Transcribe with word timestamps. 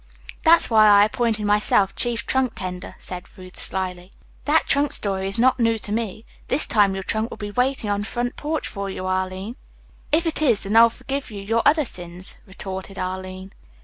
"That's 0.41 0.67
why 0.67 0.87
I 0.87 1.05
appointed 1.05 1.45
myself 1.45 1.93
chief 1.95 2.25
trunk 2.25 2.55
tender," 2.55 2.95
said 2.97 3.27
Ruth 3.37 3.59
slyly. 3.59 4.11
"That 4.45 4.65
trunk 4.65 4.93
story 4.93 5.27
is 5.27 5.37
not 5.37 5.59
new 5.59 5.77
to 5.77 5.91
me. 5.91 6.25
This 6.47 6.65
time 6.65 6.95
your 6.95 7.03
trunk 7.03 7.29
will 7.29 7.37
be 7.37 7.51
waiting 7.51 7.87
on 7.91 7.99
the 7.99 8.07
front 8.07 8.35
porch 8.35 8.67
for 8.67 8.89
you, 8.89 9.05
Arline." 9.05 9.57
"If 10.11 10.25
it 10.25 10.41
is, 10.41 10.63
then 10.63 10.75
I'll 10.75 10.89
forgive 10.89 11.29
you 11.29 11.43
your 11.43 11.61
other 11.67 11.85
sins," 11.85 12.39
retorted 12.47 12.97
Arline. 12.97 13.53